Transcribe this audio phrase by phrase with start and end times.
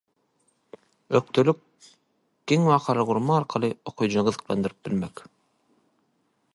[1.19, 1.59] ökdelik,
[2.51, 5.25] geň wakalary gurmak arkaly okyjyny gyzykdyryp bilmek.